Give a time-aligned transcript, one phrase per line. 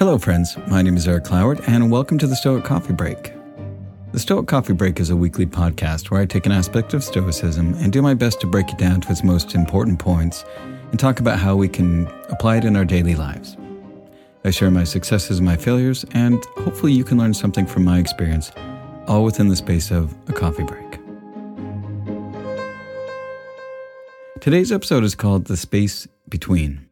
[0.00, 0.58] Hello, friends.
[0.66, 3.32] My name is Eric Cloward, and welcome to the Stoic Coffee Break.
[4.10, 7.74] The Stoic Coffee Break is a weekly podcast where I take an aspect of Stoicism
[7.74, 10.44] and do my best to break it down to its most important points
[10.90, 13.56] and talk about how we can apply it in our daily lives.
[14.44, 18.00] I share my successes and my failures, and hopefully, you can learn something from my
[18.00, 18.50] experience,
[19.06, 20.98] all within the space of a coffee break.
[24.40, 26.88] Today's episode is called The Space Between.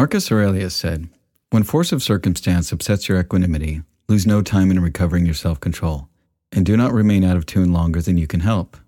[0.00, 1.10] Marcus Aurelius said,
[1.50, 6.08] When force of circumstance upsets your equanimity, lose no time in recovering your self control,
[6.50, 8.78] and do not remain out of tune longer than you can help.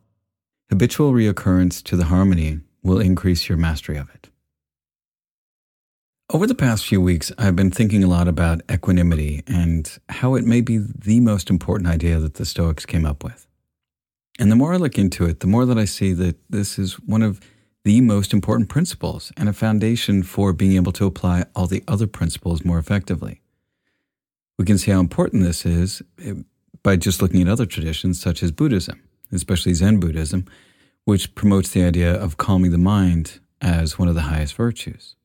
[0.70, 4.30] Habitual reoccurrence to the harmony will increase your mastery of it.
[6.32, 10.46] Over the past few weeks, I've been thinking a lot about equanimity and how it
[10.46, 13.46] may be the most important idea that the Stoics came up with.
[14.38, 16.94] And the more I look into it, the more that I see that this is
[17.00, 17.38] one of
[17.84, 22.06] the most important principles and a foundation for being able to apply all the other
[22.06, 23.40] principles more effectively.
[24.58, 26.34] We can see how important this is eh,
[26.82, 29.02] by just looking at other traditions such as Buddhism,
[29.32, 30.44] especially Zen Buddhism,
[31.04, 35.16] which promotes the idea of calming the mind as one of the highest virtues.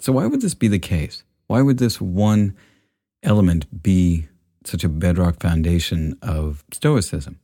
[0.00, 1.22] So, why would this be the case?
[1.46, 2.56] Why would this one
[3.22, 4.28] element be
[4.64, 7.38] such a bedrock foundation of Stoicism?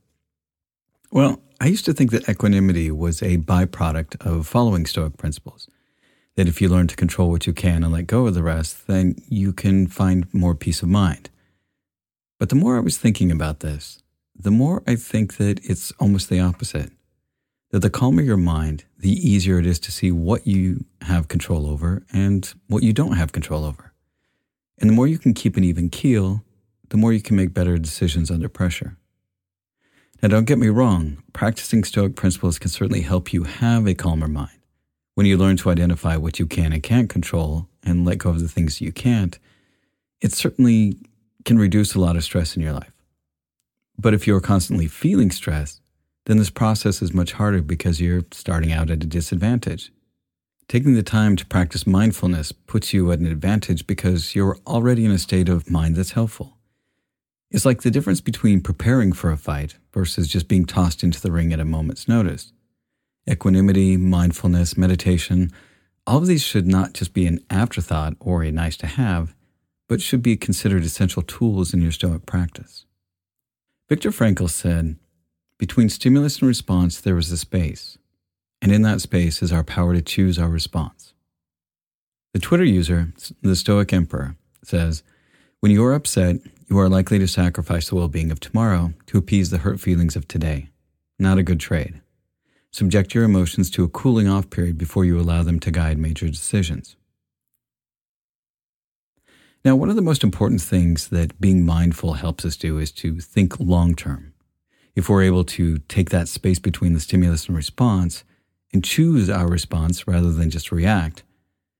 [1.13, 5.67] Well, I used to think that equanimity was a byproduct of following Stoic principles.
[6.35, 8.87] That if you learn to control what you can and let go of the rest,
[8.87, 11.29] then you can find more peace of mind.
[12.39, 14.01] But the more I was thinking about this,
[14.35, 16.91] the more I think that it's almost the opposite.
[17.69, 21.67] That the calmer your mind, the easier it is to see what you have control
[21.67, 23.93] over and what you don't have control over.
[24.79, 26.43] And the more you can keep an even keel,
[26.89, 28.97] the more you can make better decisions under pressure.
[30.23, 34.29] Now, don't get me wrong, practicing Stoic principles can certainly help you have a calmer
[34.29, 34.57] mind.
[35.15, 38.39] When you learn to identify what you can and can't control and let go of
[38.39, 39.37] the things you can't,
[40.21, 40.97] it certainly
[41.43, 42.93] can reduce a lot of stress in your life.
[43.99, 45.81] But if you're constantly feeling stress,
[46.25, 49.91] then this process is much harder because you're starting out at a disadvantage.
[50.69, 55.11] Taking the time to practice mindfulness puts you at an advantage because you're already in
[55.11, 56.59] a state of mind that's helpful.
[57.53, 61.31] It's like the difference between preparing for a fight versus just being tossed into the
[61.31, 62.51] ring at a moment's notice.
[63.29, 65.51] Equanimity, mindfulness, meditation,
[66.07, 69.35] all of these should not just be an afterthought or a nice to have,
[69.87, 72.85] but should be considered essential tools in your Stoic practice.
[73.87, 74.97] Viktor Frankl said,
[75.59, 77.99] Between stimulus and response, there is a space,
[78.63, 81.13] and in that space is our power to choose our response.
[82.33, 85.03] The Twitter user, the Stoic Emperor, says,
[85.59, 86.37] When you are upset,
[86.69, 90.15] you are likely to sacrifice the well being of tomorrow to appease the hurt feelings
[90.15, 90.69] of today.
[91.19, 92.01] Not a good trade.
[92.71, 96.27] Subject your emotions to a cooling off period before you allow them to guide major
[96.27, 96.95] decisions.
[99.63, 103.19] Now, one of the most important things that being mindful helps us do is to
[103.19, 104.33] think long term.
[104.95, 108.23] If we're able to take that space between the stimulus and response
[108.73, 111.23] and choose our response rather than just react,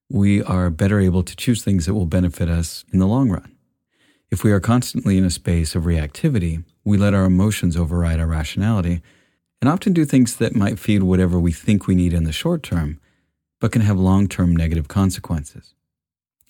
[0.10, 3.53] we are better able to choose things that will benefit us in the long run.
[4.32, 8.28] If we are constantly in a space of reactivity, we let our emotions override our
[8.28, 9.02] rationality
[9.62, 12.64] and often do things that might feed whatever we think we need in the short
[12.64, 13.00] term,
[13.62, 15.74] but can have long term negative consequences.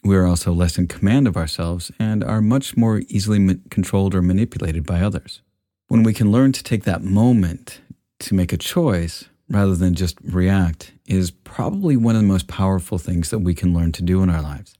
[0.04, 4.22] We are also less in command of ourselves and are much more easily controlled or
[4.22, 5.42] manipulated by others.
[5.88, 7.82] When we can learn to take that moment
[8.20, 12.98] to make a choice rather than just react is probably one of the most powerful
[12.98, 14.76] things that we can learn to do in our lives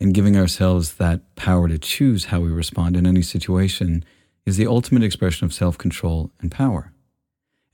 [0.00, 4.04] and giving ourselves that power to choose how we respond in any situation
[4.46, 6.92] is the ultimate expression of self control and power.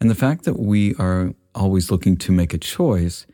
[0.00, 3.26] And the fact that we are always looking to make a choice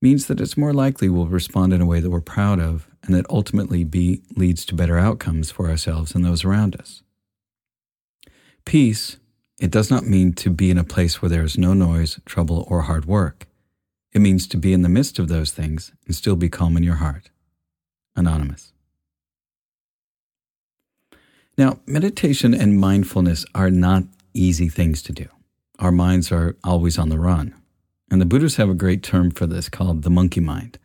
[0.00, 3.14] means that it's more likely we'll respond in a way that we're proud of and
[3.14, 7.02] that ultimately be, leads to better outcomes for ourselves and those around us.
[8.64, 9.18] Peace,
[9.60, 12.66] it does not mean to be in a place where there is no noise, trouble,
[12.68, 13.46] or hard work.
[14.12, 16.82] It means to be in the midst of those things and still be calm in
[16.82, 17.30] your heart.
[18.18, 18.72] Anonymous.
[21.56, 24.04] Now, meditation and mindfulness are not
[24.34, 25.26] easy things to do.
[25.78, 27.54] Our minds are always on the run.
[28.10, 30.78] And the Buddhists have a great term for this called the monkey mind.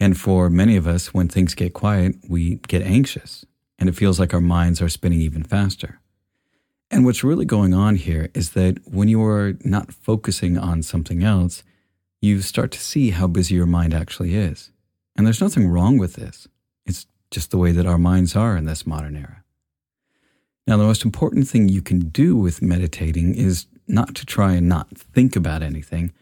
[0.00, 3.44] And for many of us, when things get quiet, we get anxious
[3.78, 6.00] and it feels like our minds are spinning even faster.
[6.90, 11.22] And what's really going on here is that when you are not focusing on something
[11.22, 11.62] else,
[12.20, 14.70] you start to see how busy your mind actually is.
[15.18, 16.48] And there's nothing wrong with this.
[16.86, 19.42] It's just the way that our minds are in this modern era.
[20.66, 24.68] Now, the most important thing you can do with meditating is not to try and
[24.68, 26.12] not think about anything,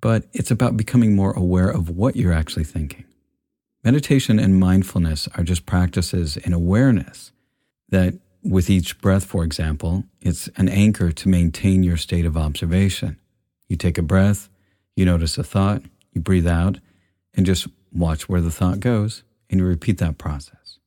[0.00, 3.04] but it's about becoming more aware of what you're actually thinking.
[3.84, 7.32] meditation and mindfulness are just practices in awareness
[7.88, 13.18] that, with each breath, for example, it's an anchor to maintain your state of observation.
[13.68, 14.48] You take a breath,
[14.96, 15.82] you notice a thought,
[16.12, 16.78] you breathe out,
[17.34, 20.78] and just watch where the thought goes, and you repeat that process.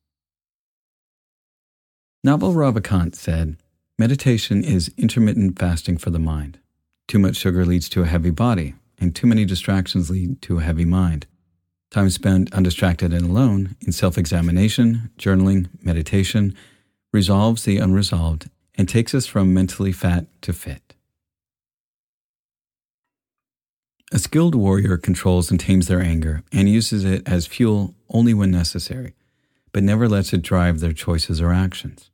[2.24, 3.58] Naval Ravikant said,
[4.00, 6.60] Meditation is intermittent fasting for the mind.
[7.08, 10.64] Too much sugar leads to a heavy body, and too many distractions lead to a
[10.64, 11.28] heavy mind.
[11.92, 16.56] Time spent undistracted and alone in self examination, journaling, meditation
[17.12, 20.96] resolves the unresolved and takes us from mentally fat to fit.
[24.14, 28.52] A skilled warrior controls and tames their anger and uses it as fuel only when
[28.52, 29.16] necessary,
[29.72, 32.12] but never lets it drive their choices or actions.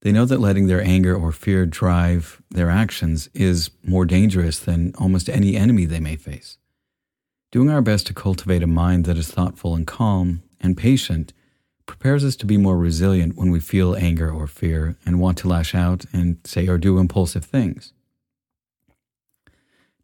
[0.00, 4.94] They know that letting their anger or fear drive their actions is more dangerous than
[4.96, 6.56] almost any enemy they may face.
[7.52, 11.34] Doing our best to cultivate a mind that is thoughtful and calm and patient
[11.84, 15.48] prepares us to be more resilient when we feel anger or fear and want to
[15.48, 17.92] lash out and say or do impulsive things.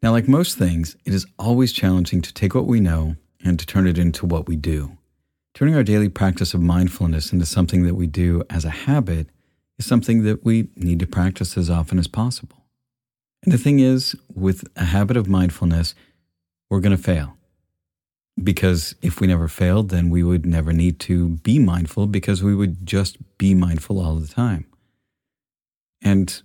[0.01, 3.65] Now, like most things, it is always challenging to take what we know and to
[3.65, 4.97] turn it into what we do.
[5.53, 9.27] Turning our daily practice of mindfulness into something that we do as a habit
[9.77, 12.57] is something that we need to practice as often as possible.
[13.43, 15.93] And the thing is, with a habit of mindfulness,
[16.69, 17.35] we're going to fail.
[18.41, 22.55] Because if we never failed, then we would never need to be mindful because we
[22.55, 24.65] would just be mindful all the time.
[26.01, 26.41] And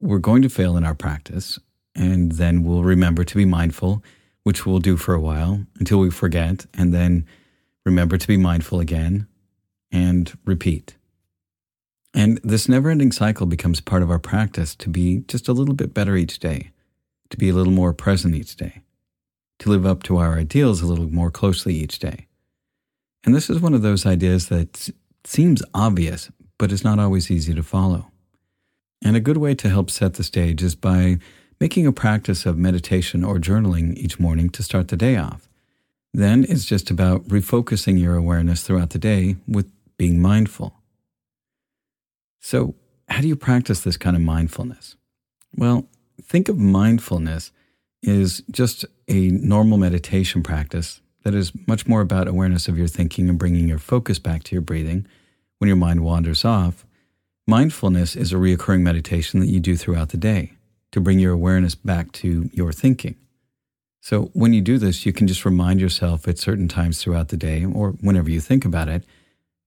[0.00, 1.58] we're going to fail in our practice,
[1.98, 4.02] and then we'll remember to be mindful,
[4.44, 7.26] which we'll do for a while until we forget, and then
[7.84, 9.26] remember to be mindful again
[9.90, 10.94] and repeat.
[12.14, 15.74] And this never ending cycle becomes part of our practice to be just a little
[15.74, 16.70] bit better each day,
[17.30, 18.82] to be a little more present each day,
[19.58, 22.26] to live up to our ideals a little more closely each day.
[23.24, 24.88] And this is one of those ideas that
[25.24, 28.10] seems obvious, but is not always easy to follow.
[29.02, 31.18] And a good way to help set the stage is by
[31.60, 35.48] making a practice of meditation or journaling each morning to start the day off.
[36.14, 40.74] Then it's just about refocusing your awareness throughout the day with being mindful.
[42.40, 42.74] So,
[43.08, 44.96] how do you practice this kind of mindfulness?
[45.56, 45.86] Well,
[46.22, 47.52] think of mindfulness
[48.06, 53.28] as just a normal meditation practice that is much more about awareness of your thinking
[53.28, 55.06] and bringing your focus back to your breathing
[55.58, 56.86] when your mind wanders off.
[57.46, 60.52] Mindfulness is a reoccurring meditation that you do throughout the day
[60.92, 63.16] to bring your awareness back to your thinking.
[64.00, 67.36] So, when you do this, you can just remind yourself at certain times throughout the
[67.36, 69.04] day or whenever you think about it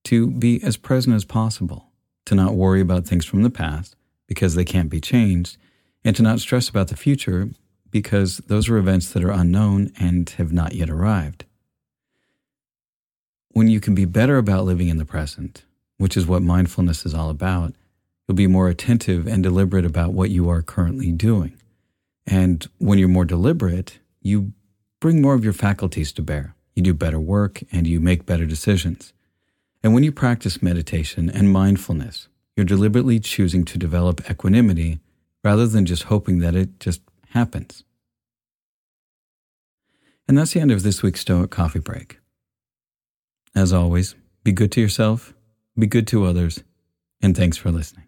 [0.05, 1.91] to be as present as possible
[2.25, 3.95] to not worry about things from the past
[4.27, 5.57] because they can't be changed,
[6.05, 7.49] and to not stress about the future
[7.89, 11.43] because those are events that are unknown and have not yet arrived.
[13.49, 15.65] When you can be better about living in the present,
[15.97, 17.73] which is what mindfulness is all about,
[18.31, 21.53] you'll be more attentive and deliberate about what you are currently doing.
[22.25, 24.53] And when you're more deliberate, you
[25.01, 26.55] bring more of your faculties to bear.
[26.73, 29.11] You do better work and you make better decisions.
[29.83, 35.01] And when you practice meditation and mindfulness, you're deliberately choosing to develop equanimity
[35.43, 37.01] rather than just hoping that it just
[37.31, 37.83] happens.
[40.25, 42.19] And that's the end of this week's Stoic Coffee Break.
[43.53, 44.15] As always,
[44.45, 45.33] be good to yourself,
[45.77, 46.63] be good to others,
[47.21, 48.05] and thanks for listening.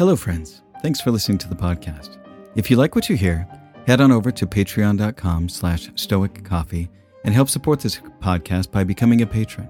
[0.00, 0.62] Hello, friends.
[0.80, 2.16] Thanks for listening to the podcast.
[2.56, 3.46] If you like what you hear,
[3.86, 6.88] Head on over to patreon.com slash stoiccoffee
[7.24, 9.68] and help support this podcast by becoming a patron.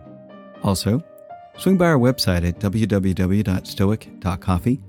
[0.62, 1.02] Also,
[1.56, 4.80] swing by our website at www.stoic.coffee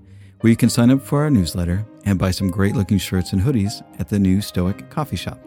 [0.42, 3.42] where you can sign up for our newsletter and buy some great looking shirts and
[3.42, 5.40] hoodies at the new Stoic Coffee Shop.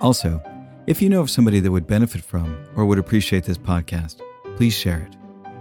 [0.00, 0.42] Also,
[0.86, 4.22] if you know of somebody that would benefit from or would appreciate this podcast,
[4.56, 5.16] please share it.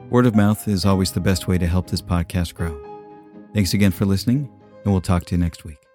[0.10, 2.89] Word of mouth is always the best way to help this podcast grow.
[3.54, 4.50] Thanks again for listening,
[4.84, 5.89] and we'll talk to you next week.